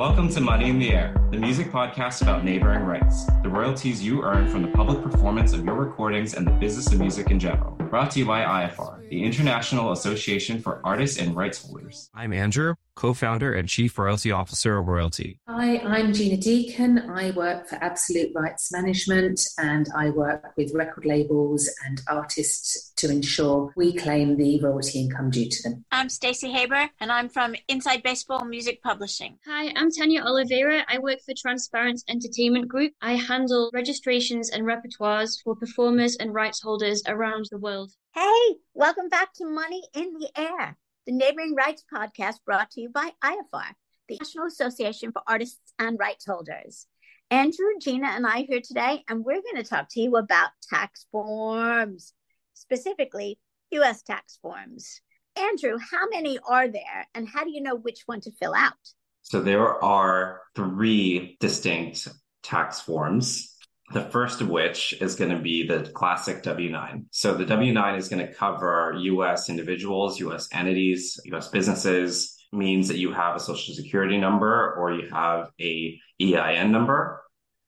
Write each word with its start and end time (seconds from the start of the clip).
Welcome 0.00 0.30
to 0.30 0.40
Money 0.40 0.70
in 0.70 0.78
the 0.78 0.92
Air, 0.92 1.14
the 1.30 1.36
music 1.36 1.70
podcast 1.70 2.22
about 2.22 2.42
neighboring 2.42 2.84
rights, 2.84 3.26
the 3.42 3.50
royalties 3.50 4.02
you 4.02 4.22
earn 4.22 4.48
from 4.48 4.62
the 4.62 4.68
public 4.68 5.02
performance 5.02 5.52
of 5.52 5.62
your 5.62 5.74
recordings 5.74 6.32
and 6.32 6.46
the 6.46 6.52
business 6.52 6.90
of 6.90 6.98
music 6.98 7.30
in 7.30 7.38
general. 7.38 7.72
Brought 7.72 8.10
to 8.12 8.20
you 8.20 8.24
by 8.24 8.40
IAFAR, 8.40 9.10
the 9.10 9.22
International 9.22 9.92
Association 9.92 10.58
for 10.58 10.80
Artists 10.84 11.18
and 11.18 11.36
Rights 11.36 11.62
Holders. 11.62 12.08
I'm 12.14 12.32
Andrew, 12.32 12.76
co 13.00 13.14
founder 13.14 13.54
and 13.54 13.66
chief 13.66 13.98
royalty 13.98 14.30
officer 14.30 14.76
of 14.76 14.86
Royalty. 14.86 15.38
Hi, 15.48 15.78
I'm 15.78 16.12
Gina 16.12 16.36
Deacon. 16.36 16.98
I 17.10 17.30
work 17.30 17.66
for 17.66 17.76
Absolute 17.76 18.30
Rights 18.34 18.70
Management 18.70 19.40
and 19.56 19.88
I 19.96 20.10
work 20.10 20.52
with 20.58 20.74
record 20.74 21.06
labels 21.06 21.70
and 21.86 22.02
artists 22.08 22.92
to 22.96 23.10
ensure 23.10 23.72
we 23.74 23.94
claim 23.94 24.36
the 24.36 24.60
royalty 24.60 25.00
income 25.00 25.30
due 25.30 25.48
to 25.48 25.62
them. 25.62 25.82
I'm 25.90 26.10
Stacey 26.10 26.52
Haber 26.52 26.90
and 27.00 27.10
I'm 27.10 27.30
from 27.30 27.54
Inside 27.68 28.02
Baseball 28.02 28.44
Music 28.44 28.82
Publishing. 28.82 29.38
Hi, 29.46 29.72
I'm 29.76 29.90
Tanya 29.90 30.22
Oliveira. 30.22 30.84
I 30.86 30.98
work 30.98 31.20
for 31.24 31.32
Transparent 31.34 32.02
Entertainment 32.06 32.68
Group. 32.68 32.92
I 33.00 33.14
handle 33.14 33.70
registrations 33.72 34.50
and 34.50 34.64
repertoires 34.64 35.42
for 35.42 35.56
performers 35.56 36.16
and 36.16 36.34
rights 36.34 36.60
holders 36.60 37.02
around 37.06 37.48
the 37.50 37.58
world. 37.58 37.92
Hey, 38.12 38.56
welcome 38.74 39.08
back 39.08 39.32
to 39.36 39.46
Money 39.46 39.84
in 39.94 40.12
the 40.18 40.28
Air, 40.36 40.76
the 41.06 41.12
Neighboring 41.12 41.54
Rights 41.54 41.84
podcast 41.92 42.36
brought 42.44 42.70
to 42.72 42.80
you 42.80 42.90
by 42.90 43.10
IAFAR, 43.24 43.72
the 44.08 44.18
National 44.20 44.46
Association 44.46 45.12
for 45.12 45.22
Artists 45.26 45.72
and 45.78 45.98
Rights 45.98 46.26
Holders. 46.26 46.86
Andrew, 47.30 47.68
Gina, 47.80 48.08
and 48.08 48.26
I 48.26 48.42
here 48.42 48.60
today, 48.60 49.02
and 49.08 49.24
we're 49.24 49.40
going 49.40 49.62
to 49.62 49.68
talk 49.68 49.88
to 49.92 50.00
you 50.00 50.16
about 50.16 50.50
tax 50.68 51.06
forms, 51.10 52.12
specifically 52.54 53.38
U.S. 53.70 54.02
tax 54.02 54.38
forms. 54.42 55.00
Andrew, 55.36 55.78
how 55.78 56.08
many 56.10 56.38
are 56.46 56.68
there, 56.68 57.06
and 57.14 57.28
how 57.28 57.44
do 57.44 57.50
you 57.50 57.62
know 57.62 57.76
which 57.76 58.02
one 58.06 58.20
to 58.22 58.32
fill 58.32 58.54
out? 58.54 58.74
So 59.22 59.40
there 59.40 59.82
are 59.82 60.42
three 60.56 61.36
distinct 61.40 62.08
tax 62.42 62.80
forms. 62.80 63.49
The 63.92 64.02
first 64.02 64.40
of 64.40 64.48
which 64.48 64.94
is 65.00 65.16
going 65.16 65.32
to 65.32 65.38
be 65.38 65.66
the 65.66 65.90
classic 65.92 66.44
W 66.44 66.70
9. 66.70 67.06
So 67.10 67.34
the 67.34 67.44
W 67.44 67.72
9 67.72 67.94
is 67.96 68.08
going 68.08 68.24
to 68.24 68.32
cover 68.32 68.94
US 68.96 69.48
individuals, 69.48 70.20
US 70.20 70.48
entities, 70.52 71.20
US 71.24 71.48
businesses, 71.48 72.36
means 72.52 72.88
that 72.88 72.98
you 72.98 73.12
have 73.12 73.36
a 73.36 73.40
social 73.40 73.74
security 73.74 74.16
number 74.16 74.74
or 74.74 74.92
you 74.92 75.08
have 75.10 75.50
a 75.60 75.98
EIN 76.20 76.70
number 76.70 77.22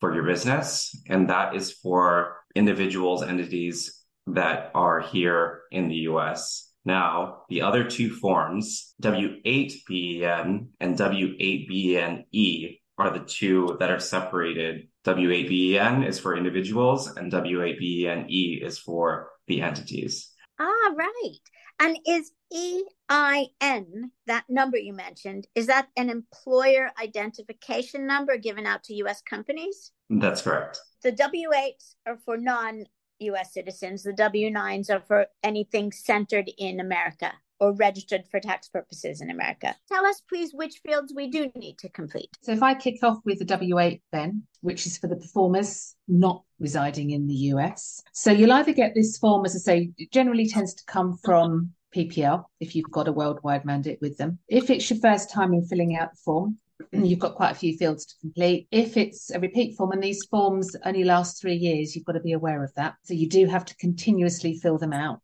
for 0.00 0.14
your 0.14 0.24
business. 0.24 0.96
And 1.08 1.30
that 1.30 1.56
is 1.56 1.72
for 1.72 2.36
individuals, 2.54 3.22
entities 3.22 4.04
that 4.26 4.70
are 4.74 5.00
here 5.00 5.62
in 5.70 5.88
the 5.88 6.06
US. 6.10 6.72
Now, 6.84 7.42
the 7.48 7.62
other 7.62 7.84
two 7.84 8.10
forms, 8.10 8.94
W8BEN 9.02 10.66
and 10.80 10.98
W8BENE, 10.98 12.80
are 12.98 13.10
the 13.10 13.24
two 13.24 13.76
that 13.80 13.90
are 13.90 14.00
separated. 14.00 14.88
W8BEN 15.04 16.06
is 16.06 16.18
for 16.18 16.36
individuals 16.36 17.14
and 17.16 17.30
W8BENE 17.30 18.62
is 18.62 18.78
for 18.78 19.30
the 19.46 19.60
entities. 19.60 20.30
Ah, 20.58 20.92
right. 20.96 21.38
And 21.80 21.98
is 22.06 22.32
EIN, 22.52 24.10
that 24.26 24.44
number 24.48 24.78
you 24.78 24.94
mentioned, 24.94 25.46
is 25.54 25.66
that 25.66 25.88
an 25.96 26.08
employer 26.08 26.90
identification 27.02 28.06
number 28.06 28.38
given 28.38 28.66
out 28.66 28.84
to 28.84 28.94
US 28.94 29.20
companies? 29.22 29.92
That's 30.08 30.40
correct. 30.40 30.78
The 31.02 31.12
W8s 31.12 31.96
are 32.06 32.18
for 32.24 32.36
non 32.36 32.84
US 33.18 33.52
citizens. 33.52 34.02
The 34.04 34.12
W 34.12 34.50
9s 34.50 34.90
are 34.90 35.02
for 35.06 35.26
anything 35.42 35.92
centered 35.92 36.50
in 36.56 36.80
America 36.80 37.32
or 37.64 37.72
registered 37.72 38.24
for 38.30 38.40
tax 38.40 38.68
purposes 38.68 39.20
in 39.20 39.30
America. 39.30 39.74
Tell 39.90 40.04
us, 40.04 40.20
please, 40.28 40.52
which 40.52 40.80
fields 40.86 41.12
we 41.14 41.28
do 41.28 41.50
need 41.54 41.78
to 41.78 41.88
complete. 41.88 42.28
So, 42.42 42.52
if 42.52 42.62
I 42.62 42.74
kick 42.74 43.02
off 43.02 43.18
with 43.24 43.38
the 43.38 43.46
W8, 43.46 44.02
then, 44.12 44.42
which 44.60 44.86
is 44.86 44.98
for 44.98 45.06
the 45.06 45.16
performers 45.16 45.94
not 46.06 46.42
residing 46.58 47.10
in 47.10 47.26
the 47.26 47.34
US. 47.52 48.02
So, 48.12 48.30
you'll 48.30 48.52
either 48.52 48.72
get 48.72 48.94
this 48.94 49.16
form, 49.18 49.46
as 49.46 49.56
I 49.56 49.58
say, 49.58 49.90
it 49.96 50.12
generally 50.12 50.48
tends 50.48 50.74
to 50.74 50.84
come 50.84 51.18
from 51.24 51.72
PPL 51.94 52.44
if 52.60 52.74
you've 52.74 52.90
got 52.90 53.08
a 53.08 53.12
worldwide 53.12 53.64
mandate 53.64 53.98
with 54.00 54.18
them. 54.18 54.38
If 54.48 54.68
it's 54.68 54.90
your 54.90 54.98
first 54.98 55.30
time 55.30 55.54
in 55.54 55.64
filling 55.64 55.96
out 55.96 56.10
the 56.12 56.18
form, 56.18 56.58
you've 56.92 57.18
got 57.18 57.36
quite 57.36 57.52
a 57.52 57.54
few 57.54 57.76
fields 57.78 58.04
to 58.06 58.14
complete. 58.20 58.66
If 58.70 58.96
it's 58.96 59.30
a 59.30 59.40
repeat 59.40 59.76
form 59.76 59.92
and 59.92 60.02
these 60.02 60.24
forms 60.26 60.76
only 60.84 61.04
last 61.04 61.40
three 61.40 61.54
years, 61.54 61.94
you've 61.94 62.04
got 62.04 62.12
to 62.12 62.20
be 62.20 62.32
aware 62.32 62.62
of 62.62 62.74
that. 62.74 62.96
So 63.04 63.14
you 63.14 63.28
do 63.28 63.46
have 63.46 63.64
to 63.66 63.76
continuously 63.76 64.58
fill 64.58 64.78
them 64.78 64.92
out. 64.92 65.22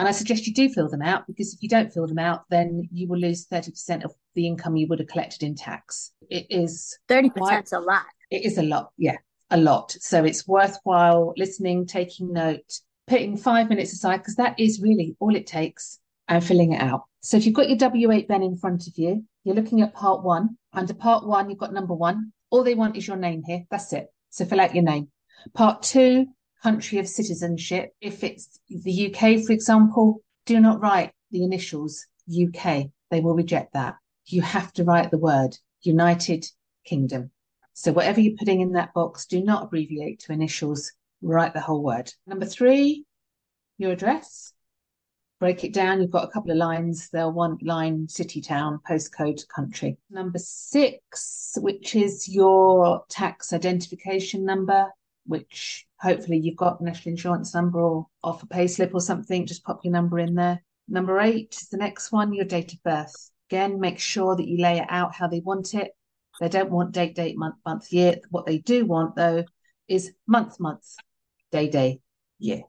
And 0.00 0.08
I 0.08 0.12
suggest 0.12 0.46
you 0.46 0.54
do 0.54 0.70
fill 0.70 0.88
them 0.88 1.02
out 1.02 1.26
because 1.26 1.52
if 1.52 1.62
you 1.62 1.68
don't 1.68 1.92
fill 1.92 2.06
them 2.06 2.18
out, 2.18 2.44
then 2.48 2.88
you 2.90 3.06
will 3.06 3.18
lose 3.18 3.46
30% 3.46 4.02
of 4.02 4.14
the 4.34 4.46
income 4.46 4.74
you 4.74 4.86
would 4.88 4.98
have 4.98 5.08
collected 5.08 5.42
in 5.42 5.54
tax. 5.54 6.12
It 6.30 6.46
is 6.48 6.98
30% 7.10 7.34
quite, 7.34 7.72
a 7.72 7.80
lot. 7.80 8.06
It 8.30 8.46
is 8.46 8.56
a 8.56 8.62
lot. 8.62 8.92
Yeah, 8.96 9.18
a 9.50 9.58
lot. 9.58 9.94
So 10.00 10.24
it's 10.24 10.48
worthwhile 10.48 11.34
listening, 11.36 11.86
taking 11.86 12.32
note, 12.32 12.80
putting 13.08 13.36
five 13.36 13.68
minutes 13.68 13.92
aside 13.92 14.20
because 14.20 14.36
that 14.36 14.58
is 14.58 14.80
really 14.80 15.16
all 15.20 15.36
it 15.36 15.46
takes 15.46 15.98
and 16.28 16.42
filling 16.42 16.72
it 16.72 16.80
out. 16.80 17.02
So 17.20 17.36
if 17.36 17.44
you've 17.44 17.54
got 17.54 17.68
your 17.68 17.76
W8 17.76 18.26
Ben 18.26 18.42
in 18.42 18.56
front 18.56 18.86
of 18.86 18.96
you, 18.96 19.26
you're 19.44 19.54
looking 19.54 19.82
at 19.82 19.92
part 19.92 20.22
one. 20.22 20.56
Under 20.72 20.94
part 20.94 21.26
one, 21.26 21.50
you've 21.50 21.58
got 21.58 21.74
number 21.74 21.92
one. 21.92 22.32
All 22.48 22.64
they 22.64 22.74
want 22.74 22.96
is 22.96 23.06
your 23.06 23.18
name 23.18 23.42
here. 23.46 23.64
That's 23.70 23.92
it. 23.92 24.06
So 24.30 24.46
fill 24.46 24.62
out 24.62 24.74
your 24.74 24.84
name. 24.84 25.08
Part 25.52 25.82
two, 25.82 26.28
country 26.62 26.98
of 26.98 27.08
citizenship. 27.08 27.92
If 28.00 28.24
it's 28.24 28.60
the 28.68 29.06
UK, 29.14 29.44
for 29.44 29.52
example, 29.52 30.22
do 30.46 30.60
not 30.60 30.80
write 30.80 31.12
the 31.30 31.44
initials 31.44 32.06
UK. 32.28 32.86
They 33.10 33.20
will 33.20 33.34
reject 33.34 33.72
that. 33.74 33.96
You 34.26 34.42
have 34.42 34.72
to 34.74 34.84
write 34.84 35.10
the 35.10 35.18
word 35.18 35.56
United 35.82 36.46
Kingdom. 36.84 37.30
So 37.72 37.92
whatever 37.92 38.20
you're 38.20 38.36
putting 38.38 38.60
in 38.60 38.72
that 38.72 38.94
box, 38.94 39.26
do 39.26 39.42
not 39.42 39.64
abbreviate 39.64 40.20
to 40.20 40.32
initials. 40.32 40.92
Write 41.22 41.54
the 41.54 41.60
whole 41.60 41.82
word. 41.82 42.12
Number 42.26 42.46
three, 42.46 43.04
your 43.78 43.92
address 43.92 44.52
break 45.40 45.64
it 45.64 45.72
down, 45.72 46.00
you've 46.00 46.10
got 46.10 46.28
a 46.28 46.30
couple 46.30 46.50
of 46.50 46.58
lines. 46.58 47.08
They'll 47.08 47.32
want 47.32 47.62
line, 47.62 48.06
city, 48.08 48.42
town, 48.42 48.78
postcode, 48.88 49.48
country. 49.48 49.96
Number 50.10 50.38
six, 50.38 51.56
which 51.56 51.96
is 51.96 52.28
your 52.28 53.02
tax 53.08 53.52
identification 53.52 54.44
number, 54.44 54.86
which 55.26 55.86
hopefully 56.00 56.38
you've 56.38 56.56
got 56.56 56.80
national 56.80 57.12
insurance 57.12 57.54
number 57.54 57.80
or 57.80 58.06
off 58.22 58.42
a 58.42 58.46
payslip 58.46 58.94
or 58.94 59.00
something. 59.00 59.46
Just 59.46 59.64
pop 59.64 59.84
your 59.84 59.92
number 59.92 60.18
in 60.18 60.34
there. 60.34 60.62
Number 60.88 61.20
eight 61.20 61.56
is 61.60 61.68
the 61.68 61.76
next 61.76 62.10
one, 62.10 62.32
your 62.32 62.44
date 62.44 62.72
of 62.72 62.82
birth. 62.82 63.30
Again, 63.50 63.80
make 63.80 63.98
sure 63.98 64.36
that 64.36 64.46
you 64.46 64.62
lay 64.62 64.78
it 64.78 64.86
out 64.88 65.14
how 65.14 65.28
they 65.28 65.40
want 65.40 65.74
it. 65.74 65.92
They 66.40 66.48
don't 66.48 66.70
want 66.70 66.92
date, 66.92 67.14
date, 67.14 67.36
month, 67.36 67.56
month, 67.66 67.92
year. 67.92 68.16
What 68.30 68.46
they 68.46 68.58
do 68.58 68.86
want 68.86 69.14
though 69.14 69.44
is 69.88 70.12
month, 70.26 70.58
month, 70.58 70.84
day, 71.52 71.68
day, 71.68 72.00
year. 72.38 72.62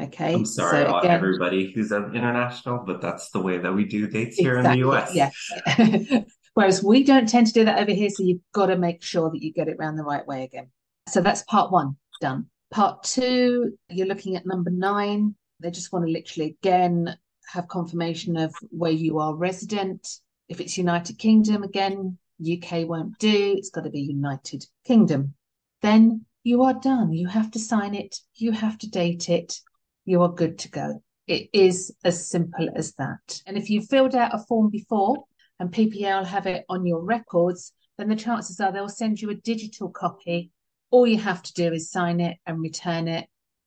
Okay. 0.00 0.34
I'm 0.34 0.46
sorry, 0.46 0.86
so 0.86 0.98
again, 0.98 1.10
everybody 1.10 1.72
who's 1.72 1.92
international, 1.92 2.84
but 2.86 3.00
that's 3.00 3.30
the 3.30 3.40
way 3.40 3.58
that 3.58 3.72
we 3.72 3.84
do 3.84 4.06
dates 4.06 4.36
here 4.36 4.56
exactly, 4.56 4.80
in 4.80 4.86
the 4.86 4.92
US. 4.92 5.14
Yeah. 5.14 6.20
Whereas 6.54 6.82
we 6.82 7.04
don't 7.04 7.28
tend 7.28 7.48
to 7.48 7.52
do 7.52 7.64
that 7.64 7.80
over 7.80 7.92
here. 7.92 8.08
So 8.10 8.22
you've 8.22 8.40
got 8.52 8.66
to 8.66 8.76
make 8.76 9.02
sure 9.02 9.30
that 9.30 9.42
you 9.42 9.52
get 9.52 9.68
it 9.68 9.76
around 9.78 9.96
the 9.96 10.04
right 10.04 10.26
way 10.26 10.44
again. 10.44 10.70
So 11.08 11.20
that's 11.20 11.42
part 11.44 11.72
one 11.72 11.96
done. 12.20 12.46
Part 12.70 13.02
two, 13.02 13.76
you're 13.88 14.06
looking 14.06 14.36
at 14.36 14.46
number 14.46 14.70
nine. 14.70 15.34
They 15.60 15.70
just 15.70 15.92
want 15.92 16.06
to 16.06 16.12
literally 16.12 16.56
again 16.60 17.16
have 17.48 17.68
confirmation 17.68 18.36
of 18.36 18.54
where 18.70 18.92
you 18.92 19.18
are 19.18 19.34
resident. 19.34 20.06
If 20.48 20.60
it's 20.60 20.78
United 20.78 21.18
Kingdom, 21.18 21.62
again, 21.62 22.18
UK 22.40 22.88
won't 22.88 23.18
do. 23.18 23.54
It's 23.56 23.70
got 23.70 23.84
to 23.84 23.90
be 23.90 24.00
United 24.00 24.64
Kingdom. 24.84 25.34
Then 25.82 26.26
you 26.44 26.62
are 26.62 26.74
done. 26.74 27.12
You 27.12 27.26
have 27.28 27.50
to 27.52 27.58
sign 27.58 27.94
it. 27.94 28.18
You 28.34 28.52
have 28.52 28.78
to 28.78 28.88
date 28.88 29.28
it 29.28 29.60
you 30.04 30.22
are 30.22 30.32
good 30.32 30.58
to 30.58 30.68
go. 30.70 31.02
It 31.26 31.50
is 31.52 31.94
as 32.04 32.28
simple 32.28 32.68
as 32.74 32.92
that. 32.94 33.42
And 33.46 33.56
if 33.56 33.70
you 33.70 33.82
filled 33.82 34.14
out 34.14 34.34
a 34.34 34.38
form 34.38 34.70
before 34.70 35.24
and 35.60 35.70
PPL 35.70 36.26
have 36.26 36.46
it 36.46 36.64
on 36.68 36.84
your 36.84 37.02
records, 37.02 37.72
then 37.96 38.08
the 38.08 38.16
chances 38.16 38.58
are 38.60 38.72
they'll 38.72 38.88
send 38.88 39.20
you 39.20 39.30
a 39.30 39.34
digital 39.34 39.88
copy. 39.88 40.50
All 40.90 41.06
you 41.06 41.18
have 41.18 41.42
to 41.42 41.52
do 41.52 41.72
is 41.72 41.90
sign 41.90 42.20
it 42.20 42.36
and 42.46 42.60
return 42.60 43.08
it. 43.08 43.26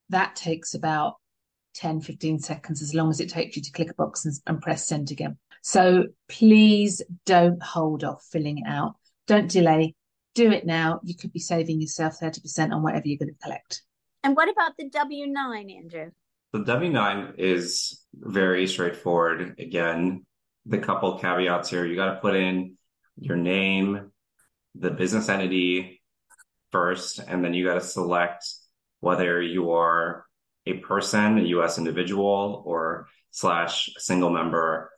That 0.10 0.36
takes 0.36 0.74
about 0.74 1.16
10, 1.76 2.02
15 2.02 2.40
seconds, 2.40 2.82
as 2.82 2.94
long 2.94 3.10
as 3.10 3.20
it 3.20 3.30
takes 3.30 3.56
you 3.56 3.62
to 3.62 3.72
click 3.72 3.92
a 3.92 3.94
box 3.94 4.26
and, 4.26 4.36
and 4.46 4.62
press 4.62 4.88
send 4.88 5.12
again. 5.12 5.38
So 5.62 6.06
please 6.28 7.02
don't 7.26 7.62
hold 7.64 8.04
off 8.04 8.26
filling 8.32 8.60
it 8.60 8.68
out. 8.68 8.96
Don't 9.28 9.50
delay. 9.50 9.96
Do 10.36 10.52
it 10.52 10.66
now. 10.66 11.00
You 11.04 11.16
could 11.16 11.32
be 11.32 11.40
saving 11.40 11.80
yourself 11.80 12.20
30% 12.22 12.74
on 12.74 12.84
whatever 12.84 13.08
you're 13.08 13.18
going 13.20 13.34
to 13.34 13.44
collect. 13.44 13.84
And 14.24 14.36
what 14.36 14.50
about 14.50 14.74
the 14.78 14.90
W 14.90 15.28
9, 15.28 15.70
Andrew? 15.70 16.12
The 16.54 16.60
W9 16.60 17.40
is 17.40 18.04
very 18.14 18.68
straightforward. 18.68 19.56
Again, 19.60 20.26
the 20.66 20.78
couple 20.78 21.18
caveats 21.18 21.70
here 21.70 21.86
you 21.86 21.96
got 21.96 22.14
to 22.14 22.20
put 22.22 22.36
in 22.36 22.78
your 23.18 23.38
name, 23.38 24.12
the 24.76 24.92
business 24.92 25.30
entity 25.30 26.03
first, 26.74 27.20
and 27.26 27.46
then 27.46 27.54
you 27.54 27.66
got 27.66 27.76
to 27.76 27.82
select 27.82 28.46
whether 29.00 29.42
you 29.42 29.72
are 29.72 30.26
a 30.66 30.74
person, 30.80 31.38
a 31.38 31.44
US 31.58 31.78
individual, 31.78 32.64
or 32.66 33.08
slash 33.32 33.90
single 33.98 34.30
member 34.30 34.92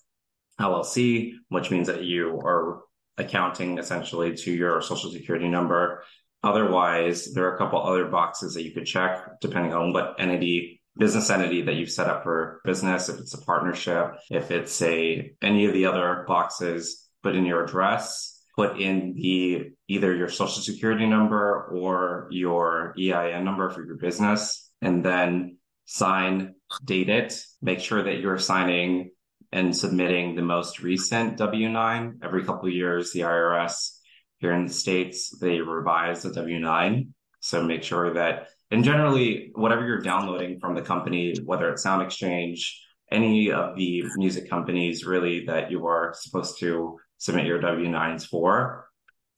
LLC, 0.60 1.33
which 1.50 1.69
means 1.69 1.88
that 1.88 2.04
you 2.04 2.39
are 2.44 2.81
accounting 3.18 3.77
essentially 3.77 4.36
to 4.36 4.51
your 4.51 4.81
social 4.81 5.12
security 5.12 5.48
number. 5.48 6.04
Otherwise, 6.44 7.33
there 7.33 7.45
are 7.45 7.56
a 7.56 7.57
couple 7.57 7.81
other 7.81 8.06
boxes 8.06 8.54
that 8.56 8.63
you 8.63 8.71
could 8.71 8.86
check 8.86 9.39
depending 9.42 9.74
on 9.74 9.94
what 9.94 10.16
entity 10.19 10.81
business 10.98 11.30
entity 11.30 11.63
that 11.63 11.75
you've 11.75 11.92
set 11.92 12.07
up 12.07 12.24
for 12.24 12.62
business, 12.63 13.10
if 13.10 13.19
it's 13.19 13.33
a 13.33 13.42
partnership, 13.42 14.16
if 14.30 14.51
it's 14.51 14.81
a 14.81 15.33
any 15.42 15.66
of 15.66 15.74
the 15.74 15.86
other 15.86 16.24
boxes, 16.28 17.07
put 17.21 17.36
in 17.36 17.45
your 17.45 17.63
address, 17.63 18.34
put 18.56 18.80
in 18.80 19.13
the 19.16 19.72
either 19.88 20.16
your 20.16 20.30
social 20.30 20.62
security 20.62 21.06
number 21.06 21.68
or 21.74 22.28
your 22.31 22.96
EIN 22.98 23.44
number 23.44 23.69
for 23.69 23.86
your 23.86 23.98
business, 23.98 24.72
and 24.81 25.04
then 25.04 25.57
sign, 25.86 26.56
date 26.84 27.10
it, 27.10 27.40
make 27.62 27.80
sure 27.80 28.02
that 28.04 28.19
you're 28.19 28.40
signing 28.40 29.12
and 29.52 29.75
submitting 29.75 30.36
the 30.36 30.42
most 30.42 30.81
recent 30.81 31.38
W-9 31.38 32.24
every 32.24 32.44
couple 32.44 32.68
of 32.68 32.74
years. 32.74 33.12
The 33.12 33.22
IRS 33.22 33.92
here 34.40 34.54
in 34.54 34.66
the 34.66 34.74
States, 34.74 35.38
they 35.40 35.60
revise 35.60 36.24
the 36.24 36.34
W-9. 36.34 37.10
So 37.40 37.63
make 37.63 37.84
sure 37.84 38.13
that 38.16 38.48
and 38.72 38.84
generally, 38.84 39.52
whatever 39.54 39.86
you're 39.86 40.02
downloading 40.02 40.60
from 40.60 40.75
the 40.75 40.81
company, 40.81 41.36
whether 41.46 41.69
it's 41.69 41.84
Sound 41.84 42.02
Exchange, 42.02 42.81
any 43.12 43.52
of 43.52 43.75
the 43.75 44.04
music 44.16 44.50
companies 44.50 45.06
really 45.06 45.46
that 45.46 45.69
you 45.69 45.86
are 45.86 46.16
supposed 46.19 46.60
to 46.60 46.98
submit 47.25 47.48
your 47.48 47.60
W 47.60 47.89
9s 47.89 48.27
for, 48.27 48.88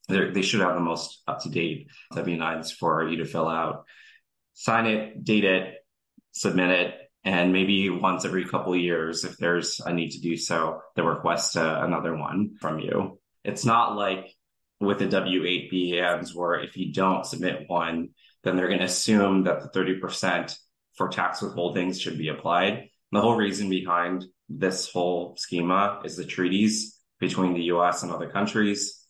they 0.08 0.42
should 0.42 0.60
have 0.60 0.74
the 0.74 0.80
most 0.80 1.22
up 1.26 1.42
to 1.42 1.48
date 1.48 1.88
W 2.14 2.36
9s 2.36 2.72
for 2.72 3.08
you 3.08 3.18
to 3.18 3.24
fill 3.24 3.48
out. 3.48 3.84
Sign 4.52 4.86
it, 4.86 5.24
date 5.24 5.44
it, 5.44 5.74
submit 6.32 6.70
it, 6.70 6.94
and 7.24 7.52
maybe 7.52 7.88
once 7.88 8.26
every 8.26 8.44
couple 8.44 8.76
years, 8.76 9.24
if 9.24 9.38
there's 9.38 9.80
a 9.80 9.92
need 9.92 10.10
to 10.10 10.20
do 10.20 10.36
so, 10.36 10.82
they 10.96 11.02
request 11.02 11.56
uh, 11.56 11.80
another 11.82 12.14
one 12.14 12.56
from 12.60 12.78
you. 12.78 13.18
It's 13.42 13.64
not 13.64 13.96
like 13.96 14.26
with 14.80 14.98
the 14.98 15.06
W8 15.06 15.70
BENs 15.70 16.34
where 16.34 16.60
if 16.60 16.76
you 16.76 16.92
don't 16.92 17.24
submit 17.24 17.64
one, 17.68 18.10
then 18.44 18.56
they're 18.56 18.68
going 18.68 18.80
to 18.80 18.84
assume 18.84 19.44
that 19.44 19.60
the 19.60 19.78
30% 19.78 20.54
for 20.94 21.08
tax 21.08 21.40
withholdings 21.40 22.00
should 22.00 22.18
be 22.18 22.28
applied. 22.28 22.88
The 23.12 23.20
whole 23.20 23.36
reason 23.36 23.70
behind 23.70 24.26
this 24.48 24.90
whole 24.90 25.36
schema 25.38 26.00
is 26.04 26.16
the 26.16 26.26
treaties 26.26 26.97
between 27.20 27.54
the 27.54 27.64
US 27.64 28.02
and 28.02 28.12
other 28.12 28.28
countries. 28.28 29.06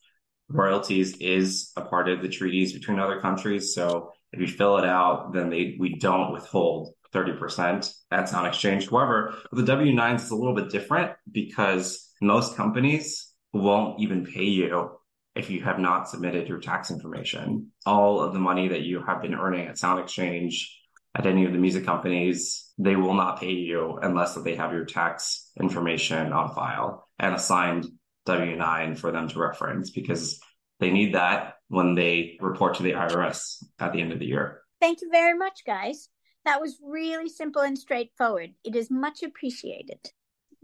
Royalties 0.49 1.17
is 1.19 1.73
a 1.77 1.83
part 1.83 2.09
of 2.09 2.23
the 2.23 2.29
treaties 2.29 2.73
between 2.73 2.99
other 2.99 3.21
countries. 3.21 3.75
So 3.75 4.13
if 4.33 4.41
you 4.41 4.47
fill 4.47 4.79
it 4.79 4.85
out, 4.85 5.33
then 5.33 5.51
they, 5.51 5.77
we 5.79 5.99
don't 5.99 6.33
withhold 6.33 6.95
30% 7.15 7.93
at 8.11 8.29
Sound 8.29 8.47
Exchange. 8.47 8.91
However, 8.91 9.35
the 9.53 9.63
W-9s 9.63 10.25
is 10.25 10.31
a 10.31 10.37
little 10.37 10.55
bit 10.55 10.71
different 10.71 11.13
because 11.31 12.11
most 12.21 12.57
companies 12.57 13.33
won't 13.53 14.01
even 14.01 14.27
pay 14.27 14.45
you 14.45 14.91
if 15.35 15.51
you 15.51 15.63
have 15.63 15.79
not 15.79 16.09
submitted 16.09 16.49
your 16.49 16.59
tax 16.59 16.91
information. 16.91 17.71
All 17.87 18.21
of 18.21 18.33
the 18.33 18.41
money 18.41 18.69
that 18.69 18.83
you 18.83 19.03
have 19.07 19.23
been 19.23 19.35
earning 19.35 19.67
at 19.67 19.79
Sound 19.79 20.01
Exchange, 20.01 20.75
at 21.15 21.27
any 21.27 21.45
of 21.47 21.53
the 21.53 21.59
music 21.59 21.85
companies, 21.85 22.73
they 22.79 22.97
will 22.97 23.15
not 23.15 23.41
pay 23.41 23.53
you 23.53 23.99
unless 24.03 24.35
they 24.35 24.55
have 24.57 24.73
your 24.73 24.85
tax 24.85 25.51
information 25.59 26.33
on 26.33 26.55
file 26.55 27.09
and 27.19 27.35
a 27.35 27.39
signed 27.39 27.87
W 28.29 28.57
9 28.57 28.95
for 28.97 29.11
them 29.11 29.29
to 29.29 29.39
reference 29.39 29.91
because 29.91 30.41
they 30.81 30.91
need 30.91 31.15
that 31.15 31.55
when 31.69 31.95
they 31.95 32.39
report 32.41 32.75
to 32.77 32.83
the 32.83 32.93
IRS 32.93 33.65
at 33.79 33.93
the 33.93 34.01
end 34.01 34.13
of 34.13 34.19
the 34.19 34.27
year. 34.27 34.63
Thank 34.81 35.01
you 35.01 35.11
very 35.11 35.37
much, 35.37 35.65
guys. 35.67 36.09
That 36.45 36.61
was 36.61 36.79
really 36.83 37.29
simple 37.29 37.63
and 37.63 37.77
straightforward. 37.77 38.51
It 38.65 38.77
is 38.77 38.91
much 38.91 39.23
appreciated. 39.23 39.99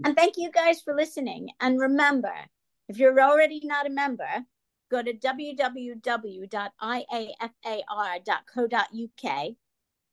And 0.05 0.16
thank 0.16 0.34
you 0.37 0.50
guys 0.50 0.81
for 0.81 0.94
listening. 0.94 1.50
And 1.61 1.78
remember, 1.81 2.34
if 2.88 2.99
you're 2.99 3.20
already 3.20 3.61
not 3.64 3.87
a 3.87 3.90
member, 3.90 4.44
go 4.90 5.02
to 5.02 5.12
www.iafar.co.uk 5.12 6.37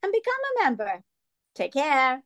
and 0.04 0.12
become 0.12 0.42
a 0.44 0.64
member. 0.64 1.04
Take 1.56 1.74
care. 1.74 2.24